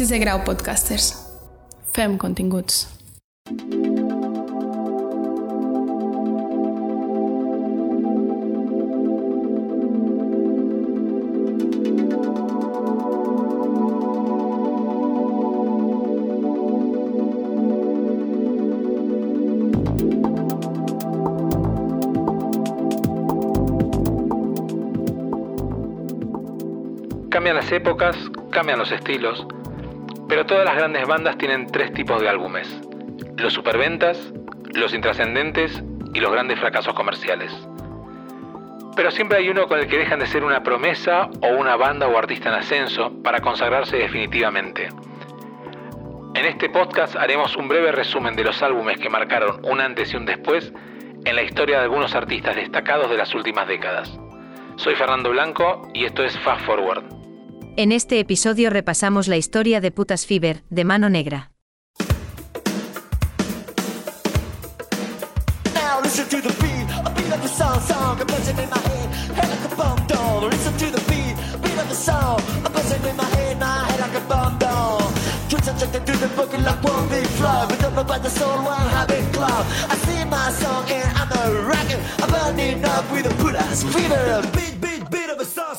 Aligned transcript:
Sisè 0.00 0.16
grau 0.16 0.38
podcasters. 0.40 1.10
Fem 1.92 2.16
continguts. 2.16 2.86
Cambian 27.28 27.56
las 27.56 27.70
épocas, 27.70 28.16
cambian 28.50 28.78
los 28.78 28.92
estilos, 28.92 29.46
pero 30.30 30.46
todas 30.46 30.64
las 30.64 30.76
grandes 30.76 31.06
bandas 31.08 31.36
tienen 31.38 31.66
tres 31.66 31.92
tipos 31.92 32.20
de 32.22 32.28
álbumes. 32.28 32.80
Los 33.36 33.52
superventas, 33.52 34.32
los 34.74 34.94
intrascendentes 34.94 35.82
y 36.14 36.20
los 36.20 36.30
grandes 36.30 36.60
fracasos 36.60 36.94
comerciales. 36.94 37.52
Pero 38.94 39.10
siempre 39.10 39.38
hay 39.38 39.48
uno 39.48 39.66
con 39.66 39.80
el 39.80 39.88
que 39.88 39.98
dejan 39.98 40.20
de 40.20 40.28
ser 40.28 40.44
una 40.44 40.62
promesa 40.62 41.28
o 41.42 41.48
una 41.48 41.74
banda 41.74 42.06
o 42.06 42.16
artista 42.16 42.48
en 42.48 42.54
ascenso 42.54 43.12
para 43.24 43.40
consagrarse 43.40 43.96
definitivamente. 43.96 44.88
En 46.36 46.46
este 46.46 46.70
podcast 46.70 47.16
haremos 47.16 47.56
un 47.56 47.66
breve 47.66 47.90
resumen 47.90 48.36
de 48.36 48.44
los 48.44 48.62
álbumes 48.62 48.98
que 48.98 49.10
marcaron 49.10 49.60
un 49.64 49.80
antes 49.80 50.12
y 50.12 50.16
un 50.16 50.26
después 50.26 50.72
en 51.24 51.34
la 51.34 51.42
historia 51.42 51.78
de 51.78 51.84
algunos 51.84 52.14
artistas 52.14 52.54
destacados 52.54 53.10
de 53.10 53.16
las 53.16 53.34
últimas 53.34 53.66
décadas. 53.66 54.16
Soy 54.76 54.94
Fernando 54.94 55.30
Blanco 55.30 55.88
y 55.92 56.04
esto 56.04 56.22
es 56.22 56.38
Fast 56.38 56.64
Forward. 56.64 57.19
En 57.82 57.92
este 57.92 58.20
episodio 58.20 58.68
repasamos 58.68 59.26
la 59.26 59.38
historia 59.38 59.80
de 59.80 59.90
Putas 59.90 60.26
Fever, 60.26 60.64
de 60.68 60.84
Mano 60.84 61.08
Negra. 61.08 61.50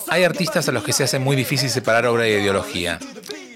Hay 0.09 0.23
artistas 0.23 0.67
a 0.67 0.71
los 0.71 0.83
que 0.83 0.93
se 0.93 1.03
hace 1.03 1.19
muy 1.19 1.35
difícil 1.35 1.69
separar 1.69 2.05
obra 2.05 2.27
y 2.27 2.31
ideología, 2.31 2.99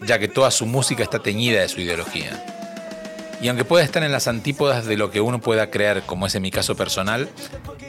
ya 0.06 0.20
que 0.20 0.28
toda 0.28 0.52
su 0.52 0.66
música 0.66 1.04
está 1.04 1.20
teñida 1.20 1.62
de 1.62 1.70
su 1.70 1.82
ideología. 1.82 2.46
Y 3.42 3.50
aunque 3.50 3.66
pueda 3.66 3.84
estar 3.84 4.04
en 4.04 4.12
las 4.12 4.28
antípodas 4.28 4.86
de 4.86 4.98
lo 4.98 5.12
que 5.12 5.22
uno 5.22 5.40
pueda 5.40 5.70
creer, 5.70 6.04
como 6.04 6.28
es 6.28 6.36
en 6.36 6.42
mi 6.42 6.52
caso 6.52 6.76
personal, 6.76 7.30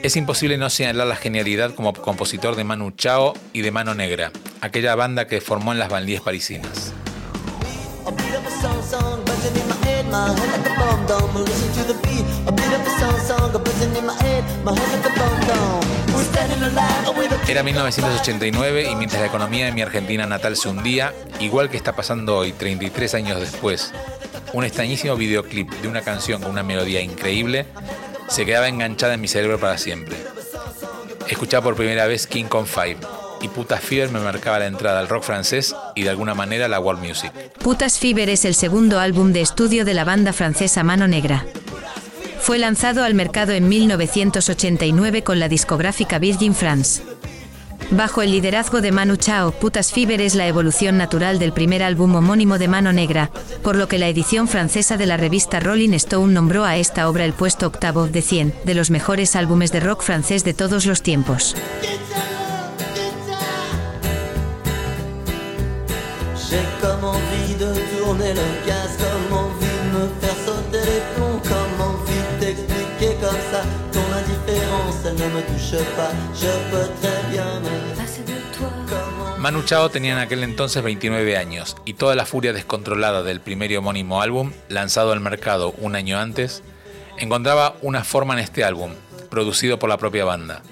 es 0.03 0.17
imposible 0.17 0.59
no 0.59 0.69
señalar 0.71 1.07
la 1.07 1.17
genialidad 1.17 1.75
como 1.75 1.93
compositor 1.93 2.57
de 2.57 2.65
Manu 2.65 2.91
Chao 2.91 3.35
y 3.53 3.63
de 3.63 3.71
Mano 3.71 3.95
Negra, 3.95 4.33
aquella 4.61 4.95
banda 4.95 5.27
que 5.27 5.41
formó 5.41 5.73
en 5.73 5.79
las 5.79 5.89
banlieues 5.89 6.23
parisinas. 6.23 6.93
Era 17.49 17.63
1989 17.63 18.91
y 18.91 18.97
mientras 18.97 19.21
la 19.21 19.29
economía 19.29 19.67
de 19.67 19.73
mi 19.73 19.83
Argentina 19.83 20.27
natal 20.27 20.57
se 20.57 20.69
hundía, 20.69 21.15
igual 21.41 21.71
que 21.71 21.77
está 21.77 21.95
pasando 21.95 22.37
hoy, 22.37 22.53
33 22.53 23.15
años 23.15 23.41
después, 23.41 23.93
un 24.53 24.65
extrañísimo 24.65 25.17
videoclip 25.17 25.71
de 25.71 25.89
una 25.89 26.03
canción 26.03 26.43
con 26.43 26.51
una 26.51 26.63
melodía 26.63 27.01
increíble 27.01 27.67
se 28.29 28.45
quedaba 28.45 28.69
enganchada 28.69 29.15
en 29.15 29.21
mi 29.21 29.29
cerebro 29.29 29.59
para 29.59 29.79
siempre. 29.79 30.17
Escuchaba 31.29 31.65
por 31.65 31.77
primera 31.77 32.07
vez 32.07 32.27
King 32.27 32.47
Kong 32.47 32.67
5 32.67 33.39
y 33.43 33.49
Puta 33.49 33.79
Fever 33.79 34.11
me 34.11 34.21
marcaba 34.21 34.59
la 34.59 34.67
entrada 34.67 35.01
al 35.01 35.09
rock 35.09 35.25
francés 35.25 35.75
y 35.95 36.03
de 36.03 36.11
alguna 36.11 36.35
manera 36.35 36.69
la 36.69 36.81
world 36.81 37.03
music. 37.03 37.33
Putas 37.59 37.99
Fever 37.99 38.29
es 38.29 38.45
el 38.45 38.55
segundo 38.55 38.99
álbum 38.99 39.33
de 39.33 39.41
estudio 39.41 39.85
de 39.85 39.95
la 39.95 40.05
banda 40.05 40.33
francesa 40.33 40.83
Mano 40.83 41.07
Negra. 41.07 41.45
Fue 42.47 42.61
lanzado 42.61 43.03
al 43.03 43.15
mercado 43.15 43.51
en 43.55 43.69
1989 43.69 45.25
con 45.25 45.41
la 45.41 45.49
discográfica 45.49 46.21
Virgin 46.21 46.55
France. 46.55 47.03
Bajo 47.91 48.23
el 48.23 48.31
liderazgo 48.31 48.81
de 48.81 48.93
Manu 48.93 49.17
Chao, 49.17 49.51
Putas 49.51 49.91
Fever 49.91 50.21
es 50.21 50.37
la 50.37 50.47
evolución 50.47 50.97
natural 50.97 51.41
del 51.41 51.53
primer 51.53 51.83
álbum 51.83 52.15
homónimo 52.15 52.59
de 52.59 52.69
Mano 52.69 52.93
Negra, 52.93 53.33
por 53.65 53.75
lo 53.75 53.89
que 53.89 53.99
la 53.99 54.07
edición 54.07 54.47
francesa 54.47 54.97
de 54.97 55.07
la 55.07 55.17
revista 55.17 55.59
Rolling 55.59 55.93
Stone 55.95 56.33
nombró 56.33 56.65
a 56.65 56.77
esta 56.77 57.09
obra 57.09 57.25
el 57.25 57.33
puesto 57.33 57.67
octavo 57.67 58.07
de 58.07 58.23
100 58.23 58.55
de 58.65 58.75
los 58.75 58.91
mejores 58.91 59.35
álbumes 59.35 59.73
de 59.73 59.81
rock 59.81 60.05
francés 60.05 60.45
de 60.45 60.55
todos 60.55 60.87
los 60.87 61.03
tiempos. 61.03 61.57
T'expliquer 72.97 73.15
comme 73.21 73.41
ça 73.51 73.63
ton 73.93 74.01
indifférence, 74.13 75.05
elle 75.05 75.15
ne 75.15 75.35
me 75.35 75.43
touche 75.43 75.79
pas, 75.97 76.11
je 76.35 76.47
peux 76.71 76.89
très 77.01 77.31
bien 77.31 77.61
me 77.61 77.97
passer 77.97 78.23
de 78.23 78.57
toi. 78.57 78.71
Comme 78.89 79.41
Manu 79.41 79.65
Chao 79.65 79.89
tenía 79.89 80.15
en 80.15 80.19
aquel 80.19 80.43
entonces 80.43 80.83
29 80.83 81.37
años 81.37 81.77
y 81.85 81.95
toda 81.95 82.15
la 82.15 82.27
furia 82.27 82.53
descontrolada 82.53 83.23
del 83.23 83.41
primer 83.41 83.71
y 83.71 83.77
homónimo 83.77 84.23
álbum, 84.23 84.53
lanzado 84.69 85.13
al 85.13 85.21
mercado 85.21 85.75
un 85.79 85.95
año 85.95 86.19
antes, 86.19 86.63
encontraba 87.19 87.77
una 87.83 88.05
forma 88.05 88.35
en 88.35 88.41
este 88.41 88.65
álbum, 88.65 88.93
producido 89.31 89.79
por 89.79 89.89
la 89.89 89.99
propia 89.99 90.25
banda. 90.25 90.63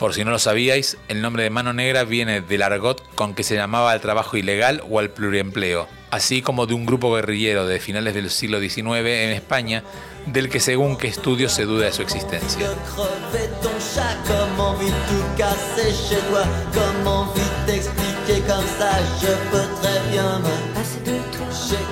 Por 0.00 0.14
si 0.14 0.24
no 0.24 0.30
lo 0.30 0.38
sabíais, 0.38 0.96
el 1.08 1.20
nombre 1.20 1.42
de 1.42 1.50
Mano 1.50 1.74
Negra 1.74 2.04
viene 2.04 2.40
del 2.40 2.62
argot 2.62 3.06
con 3.16 3.34
que 3.34 3.42
se 3.42 3.54
llamaba 3.54 3.92
al 3.92 4.00
trabajo 4.00 4.38
ilegal 4.38 4.82
o 4.88 4.98
al 4.98 5.10
pluriempleo, 5.10 5.88
así 6.10 6.40
como 6.40 6.64
de 6.64 6.72
un 6.72 6.86
grupo 6.86 7.14
guerrillero 7.14 7.66
de 7.66 7.80
finales 7.80 8.14
del 8.14 8.30
siglo 8.30 8.60
XIX 8.60 8.86
en 8.86 9.32
España, 9.32 9.84
del 10.24 10.48
que 10.48 10.58
según 10.58 10.96
qué 10.96 11.06
estudios 11.06 11.52
se 11.52 11.66
duda 11.66 11.84
de 11.84 11.92
su 11.92 12.00
existencia. 12.00 12.66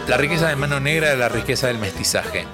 La 0.08 0.16
riqueza 0.16 0.48
de 0.48 0.56
Mano 0.56 0.80
Negra 0.80 1.08
era 1.08 1.16
la 1.16 1.28
riqueza 1.28 1.66
del 1.66 1.76
mestizaje. 1.76 2.46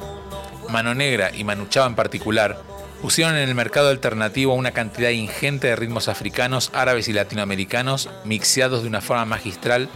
Mano 0.68 0.96
Negra 0.96 1.30
y 1.32 1.44
Manu 1.44 1.66
Chao 1.68 1.86
en 1.86 1.94
particular 1.94 2.73
pusieron 3.04 3.36
en 3.36 3.46
el 3.46 3.54
mercado 3.54 3.90
alternativo 3.90 4.54
una 4.54 4.70
cantidad 4.70 5.10
ingente 5.10 5.66
de 5.66 5.76
ritmos 5.76 6.08
africanos, 6.08 6.70
árabes 6.72 7.06
y 7.06 7.12
latinoamericanos 7.12 8.08
mixeados 8.24 8.80
de 8.80 8.88
una 8.88 9.02
forma 9.02 9.26
magistral 9.26 9.90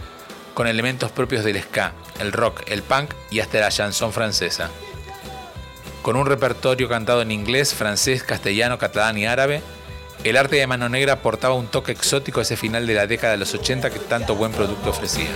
con 0.53 0.67
elementos 0.67 1.09
propios 1.11 1.43
del 1.43 1.59
ska, 1.59 1.93
el 2.19 2.31
rock, 2.31 2.61
el 2.67 2.83
punk 2.83 3.15
y 3.31 3.39
hasta 3.39 3.61
la 3.61 3.71
chanson 3.71 4.13
francesa. 4.13 4.69
Con 6.03 6.17
un 6.17 6.27
repertorio 6.27 6.87
cantado 6.87 7.23
en 7.23 7.31
inglés, 7.31 7.73
francés, 7.73 8.21
castellano, 8.21 8.77
catalán 8.77 9.17
y 9.17 9.25
árabe, 9.25 9.63
el 10.23 10.37
arte 10.37 10.57
de 10.57 10.67
Mano 10.67 10.87
Negra 10.87 11.13
aportaba 11.13 11.55
un 11.55 11.65
toque 11.65 11.93
exótico 11.93 12.41
a 12.41 12.43
ese 12.43 12.57
final 12.57 12.85
de 12.85 12.93
la 12.93 13.07
década 13.07 13.31
de 13.31 13.39
los 13.39 13.55
80 13.55 13.89
que 13.89 13.97
tanto 13.97 14.35
buen 14.35 14.51
producto 14.51 14.91
ofrecía. 14.91 15.29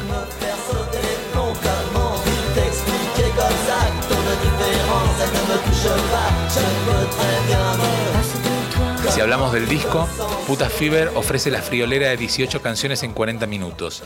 Si 9.09 9.21
hablamos 9.21 9.53
del 9.53 9.67
disco, 9.67 10.07
Puta 10.47 10.69
Fever 10.69 11.11
ofrece 11.15 11.51
la 11.51 11.61
friolera 11.61 12.09
de 12.09 12.17
18 12.17 12.61
canciones 12.61 13.03
en 13.03 13.13
40 13.13 13.45
minutos. 13.45 14.03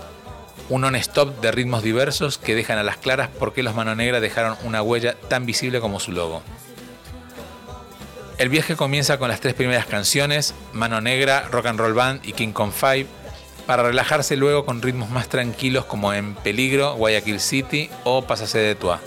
Un 0.69 0.81
non-stop 0.81 1.39
de 1.39 1.51
ritmos 1.51 1.81
diversos 1.81 2.37
que 2.37 2.55
dejan 2.55 2.77
a 2.77 2.83
las 2.83 2.97
claras 2.97 3.29
por 3.29 3.53
qué 3.53 3.63
los 3.63 3.73
Mano 3.73 3.95
Negra 3.95 4.19
dejaron 4.19 4.57
una 4.63 4.81
huella 4.81 5.15
tan 5.29 5.45
visible 5.45 5.79
como 5.79 5.99
su 5.99 6.11
logo. 6.11 6.41
El 8.37 8.49
viaje 8.49 8.75
comienza 8.75 9.17
con 9.17 9.29
las 9.29 9.39
tres 9.39 9.53
primeras 9.53 9.85
canciones, 9.85 10.53
Mano 10.73 10.99
Negra, 10.99 11.47
Rock 11.51 11.67
and 11.67 11.79
Roll 11.79 11.93
Band 11.93 12.25
y 12.25 12.33
King 12.33 12.51
Kong 12.51 12.71
5, 12.73 13.09
para 13.65 13.83
relajarse 13.83 14.35
luego 14.35 14.65
con 14.65 14.81
ritmos 14.81 15.09
más 15.09 15.29
tranquilos 15.29 15.85
como 15.85 16.13
En 16.13 16.35
Peligro, 16.35 16.95
Guayaquil 16.95 17.39
City 17.39 17.89
o 18.03 18.23
Pásase 18.23 18.59
de 18.59 18.75
Tua. 18.75 18.99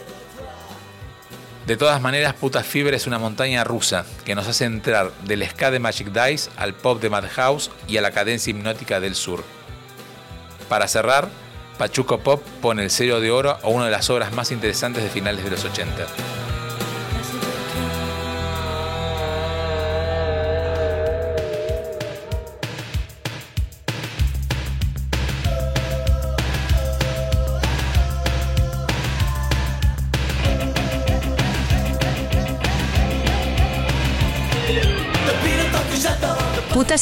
De 1.71 1.77
todas 1.77 2.03
maneras, 2.03 2.35
Puta 2.35 2.65
Fever 2.65 2.95
es 2.95 3.07
una 3.07 3.21
montaña 3.21 3.63
rusa 3.63 4.05
que 4.25 4.35
nos 4.35 4.49
hace 4.49 4.65
entrar 4.65 5.13
del 5.23 5.49
ska 5.49 5.71
de 5.71 5.79
Magic 5.79 6.09
Dice 6.09 6.51
al 6.57 6.75
pop 6.75 7.01
de 7.01 7.09
Madhouse 7.09 7.71
y 7.87 7.97
a 7.97 8.03
la 8.03 8.11
cadencia 8.11 8.51
hipnótica 8.51 8.99
del 8.99 9.15
sur. 9.15 9.45
Para 10.69 10.89
cerrar, 10.89 11.29
Pachuco 11.79 12.19
Pop 12.19 12.43
pone 12.61 12.83
el 12.83 12.91
sello 12.91 13.21
de 13.21 13.31
oro 13.31 13.57
a 13.63 13.69
una 13.69 13.85
de 13.85 13.93
las 13.93 14.11
obras 14.11 14.33
más 14.33 14.51
interesantes 14.51 15.05
de 15.05 15.11
finales 15.11 15.45
de 15.45 15.51
los 15.53 15.65
80. 15.65 16.09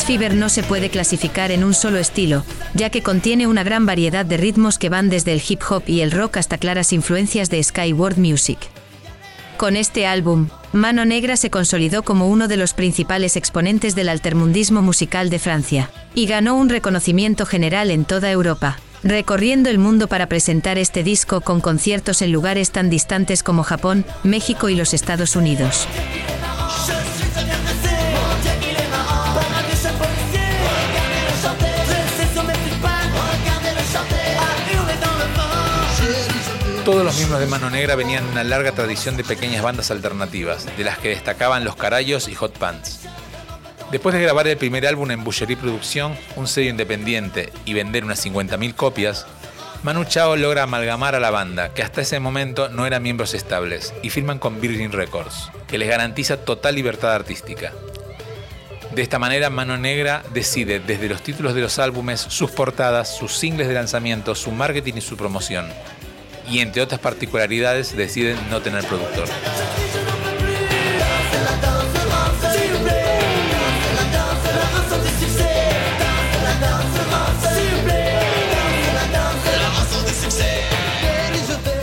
Fever 0.09 0.33
no 0.33 0.49
se 0.49 0.63
puede 0.63 0.89
clasificar 0.89 1.51
en 1.51 1.63
un 1.63 1.75
solo 1.75 1.99
estilo, 1.99 2.43
ya 2.73 2.89
que 2.89 3.03
contiene 3.03 3.47
una 3.47 3.63
gran 3.63 3.85
variedad 3.85 4.25
de 4.25 4.39
ritmos 4.39 4.79
que 4.79 4.89
van 4.89 5.11
desde 5.11 5.35
el 5.35 5.43
hip 5.47 5.61
hop 5.69 5.83
y 5.87 6.01
el 6.01 6.13
rock 6.13 6.39
hasta 6.39 6.57
claras 6.57 6.95
influencias 6.95 7.51
de 7.51 7.63
Skyward 7.63 8.17
Music. 8.17 8.59
Con 9.59 9.77
este 9.77 10.07
álbum, 10.07 10.49
Mano 10.73 11.05
Negra 11.05 11.37
se 11.37 11.51
consolidó 11.51 12.05
como 12.05 12.27
uno 12.27 12.49
de 12.49 12.57
los 12.57 12.73
principales 12.73 13.37
exponentes 13.37 13.95
del 13.95 14.09
altermundismo 14.09 14.81
musical 14.81 15.29
de 15.29 15.39
Francia, 15.39 15.91
y 16.15 16.25
ganó 16.25 16.55
un 16.55 16.71
reconocimiento 16.71 17.45
general 17.45 17.91
en 17.91 18.07
toda 18.07 18.31
Europa, 18.31 18.79
recorriendo 19.03 19.69
el 19.69 19.77
mundo 19.77 20.09
para 20.09 20.27
presentar 20.27 20.79
este 20.79 21.03
disco 21.03 21.43
con 21.43 21.61
conciertos 21.61 22.23
en 22.23 22.33
lugares 22.33 22.71
tan 22.71 22.89
distantes 22.89 23.43
como 23.43 23.63
Japón, 23.63 24.07
México 24.25 24.71
y 24.71 24.75
los 24.75 24.95
Estados 24.95 25.37
Unidos. 25.37 25.87
Todos 36.89 37.05
los 37.05 37.17
miembros 37.17 37.41
de 37.41 37.47
Mano 37.47 37.69
Negra 37.69 37.97
venían 37.97 38.25
de 38.25 38.33
una 38.33 38.45
larga 38.45 38.73
tradición 38.73 39.15
de 39.19 39.23
pequeñas 39.23 39.63
bandas 39.63 39.91
alternativas, 39.91 40.67
de 40.75 40.85
las 40.85 40.97
que 40.97 41.11
destacaban 41.11 41.63
Los 41.63 41.77
Carayos 41.77 42.29
y 42.29 42.35
Hot 42.35 42.57
Pants. 42.57 43.01
Después 43.91 44.15
de 44.15 44.23
grabar 44.23 44.49
el 44.49 44.57
primer 44.57 44.87
álbum 44.87 45.11
en 45.11 45.23
Boucherie 45.23 45.59
Producción, 45.59 46.17
un 46.35 46.47
sello 46.47 46.71
independiente, 46.71 47.53
y 47.67 47.75
vender 47.75 48.05
unas 48.05 48.25
50.000 48.25 48.75
copias, 48.75 49.27
Manu 49.83 50.07
Chao 50.07 50.35
logra 50.37 50.63
amalgamar 50.63 51.15
a 51.15 51.21
la 51.21 51.31
banda, 51.31 51.75
que 51.75 51.83
hasta 51.83 52.01
ese 52.01 52.21
momento 52.21 52.71
no 52.71 52.87
eran 52.87 53.03
miembros 53.03 53.35
estables, 53.35 53.93
y 54.03 54.09
firman 54.09 54.39
con 54.39 54.59
Virgin 54.59 54.91
Records, 54.91 55.51
que 55.67 55.77
les 55.77 55.91
garantiza 55.91 56.39
total 56.39 56.77
libertad 56.77 57.13
artística. 57.13 57.75
De 58.95 59.03
esta 59.03 59.19
manera, 59.19 59.51
Mano 59.51 59.77
Negra 59.77 60.23
decide 60.33 60.81
desde 60.81 61.11
los 61.11 61.21
títulos 61.21 61.55
de 61.55 61.61
los 61.61 61.79
álbumes, 61.79 62.19
sus 62.19 62.51
portadas, 62.51 63.15
sus 63.15 63.35
singles 63.35 63.69
de 63.69 63.75
lanzamiento, 63.75 64.35
su 64.35 64.53
marketing 64.53 64.95
y 64.97 65.01
su 65.03 65.19
promoción, 65.19 65.67
y 66.51 66.61
entre 66.61 66.83
otras 66.83 67.01
particularidades 67.01 67.97
deciden 67.97 68.37
no 68.51 68.61
tener 68.61 68.85
productor. 68.85 69.29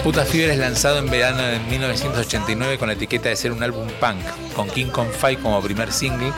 Puta 0.05 0.23
Fever 0.23 0.51
es 0.51 0.59
lanzado 0.59 0.99
en 0.99 1.09
verano 1.09 1.41
de 1.41 1.57
1989 1.61 2.77
con 2.77 2.89
la 2.89 2.93
etiqueta 2.93 3.29
de 3.29 3.35
ser 3.35 3.51
un 3.51 3.63
álbum 3.63 3.87
punk, 3.99 4.21
con 4.53 4.69
King 4.69 4.91
Kong 4.91 5.09
Fight 5.09 5.41
como 5.41 5.59
primer 5.63 5.91
single 5.91 6.27
y 6.27 6.31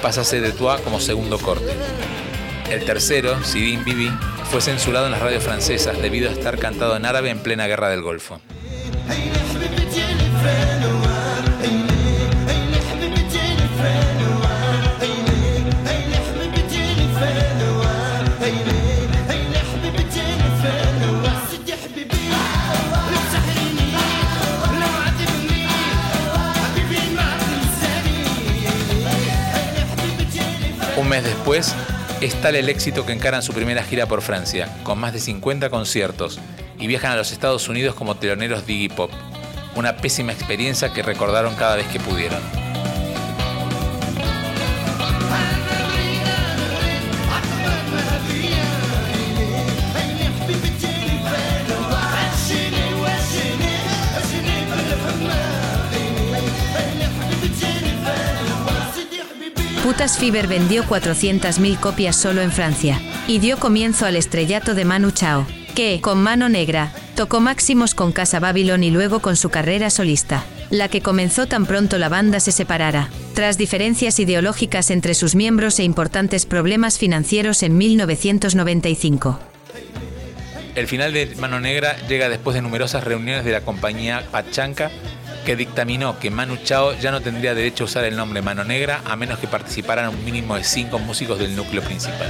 pasa 0.00 0.20
a 0.20 0.24
de 0.24 0.52
Toi 0.52 0.80
como 0.82 1.00
segundo 1.00 1.36
corte. 1.36 1.66
El 2.70 2.84
tercero, 2.84 3.42
Sidin 3.44 3.82
Bibi, 3.82 4.10
fue 4.50 4.60
censurado 4.60 5.06
en 5.06 5.12
las 5.12 5.22
radios 5.22 5.42
francesas 5.42 6.00
debido 6.02 6.28
a 6.28 6.32
estar 6.32 6.58
cantado 6.58 6.96
en 6.96 7.06
árabe 7.06 7.30
en 7.30 7.38
plena 7.38 7.66
guerra 7.66 7.88
del 7.88 8.02
Golfo. 8.02 8.40
Un 30.96 31.08
mes 31.08 31.24
después, 31.24 31.74
es 32.20 32.34
tal 32.40 32.56
el 32.56 32.68
éxito 32.68 33.06
que 33.06 33.12
encaran 33.12 33.42
su 33.42 33.52
primera 33.52 33.84
gira 33.84 34.06
por 34.06 34.22
Francia, 34.22 34.68
con 34.82 34.98
más 34.98 35.12
de 35.12 35.20
50 35.20 35.70
conciertos, 35.70 36.40
y 36.78 36.88
viajan 36.88 37.12
a 37.12 37.16
los 37.16 37.30
Estados 37.30 37.68
Unidos 37.68 37.94
como 37.94 38.16
teloneros 38.16 38.66
de 38.66 38.72
Iggy 38.72 38.88
Pop. 38.88 39.10
Una 39.76 39.96
pésima 39.96 40.32
experiencia 40.32 40.92
que 40.92 41.02
recordaron 41.02 41.54
cada 41.54 41.76
vez 41.76 41.86
que 41.86 42.00
pudieron. 42.00 42.67
Putas 59.98 60.16
Fever 60.16 60.46
vendió 60.46 60.84
400.000 60.84 61.80
copias 61.80 62.14
solo 62.14 62.40
en 62.40 62.52
Francia, 62.52 63.00
y 63.26 63.40
dio 63.40 63.58
comienzo 63.58 64.06
al 64.06 64.14
estrellato 64.14 64.76
de 64.76 64.84
Manu 64.84 65.10
Chao, 65.10 65.44
que, 65.74 66.00
con 66.00 66.22
Mano 66.22 66.48
Negra, 66.48 66.92
tocó 67.16 67.40
máximos 67.40 67.96
con 67.96 68.12
Casa 68.12 68.38
Babylon 68.38 68.84
y 68.84 68.92
luego 68.92 69.18
con 69.18 69.34
su 69.34 69.50
carrera 69.50 69.90
solista, 69.90 70.44
la 70.70 70.86
que 70.86 71.00
comenzó 71.00 71.48
tan 71.48 71.66
pronto 71.66 71.98
la 71.98 72.08
banda 72.08 72.38
se 72.38 72.52
separara, 72.52 73.08
tras 73.34 73.58
diferencias 73.58 74.20
ideológicas 74.20 74.92
entre 74.92 75.14
sus 75.14 75.34
miembros 75.34 75.80
e 75.80 75.82
importantes 75.82 76.46
problemas 76.46 76.96
financieros 76.96 77.64
en 77.64 77.76
1995. 77.76 79.40
El 80.76 80.86
final 80.86 81.12
de 81.12 81.34
Mano 81.40 81.58
Negra 81.58 81.96
llega 82.06 82.28
después 82.28 82.54
de 82.54 82.62
numerosas 82.62 83.02
reuniones 83.02 83.44
de 83.44 83.50
la 83.50 83.62
compañía 83.62 84.22
Pachanca 84.30 84.92
que 85.48 85.56
dictaminó 85.56 86.18
que 86.18 86.30
Manu 86.30 86.58
Chao 86.58 86.92
ya 86.92 87.10
no 87.10 87.22
tendría 87.22 87.54
derecho 87.54 87.84
a 87.84 87.86
usar 87.86 88.04
el 88.04 88.14
nombre 88.14 88.42
Mano 88.42 88.64
Negra 88.64 89.00
a 89.06 89.16
menos 89.16 89.38
que 89.38 89.46
participaran 89.46 90.10
un 90.10 90.22
mínimo 90.22 90.56
de 90.56 90.62
cinco 90.62 90.98
músicos 90.98 91.38
del 91.38 91.56
núcleo 91.56 91.82
principal. 91.82 92.28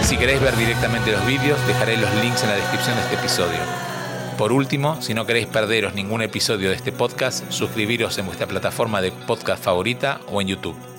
Si 0.00 0.16
queréis 0.16 0.40
ver 0.40 0.56
directamente 0.56 1.12
los 1.12 1.26
vídeos, 1.26 1.58
dejaré 1.66 1.98
los 1.98 2.10
links 2.22 2.42
en 2.42 2.48
la 2.48 2.56
descripción 2.56 2.96
de 2.96 3.02
este 3.02 3.16
episodio. 3.16 3.95
Por 4.38 4.52
último, 4.52 5.00
si 5.00 5.14
no 5.14 5.24
queréis 5.24 5.46
perderos 5.46 5.94
ningún 5.94 6.20
episodio 6.20 6.68
de 6.68 6.76
este 6.76 6.92
podcast, 6.92 7.50
suscribiros 7.50 8.18
en 8.18 8.26
vuestra 8.26 8.46
plataforma 8.46 9.00
de 9.00 9.10
podcast 9.10 9.64
favorita 9.64 10.20
o 10.30 10.42
en 10.42 10.48
YouTube. 10.48 10.95